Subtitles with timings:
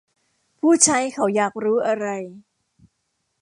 [0.59, 2.07] ผู้ใช้เขาอยากรู้อะไร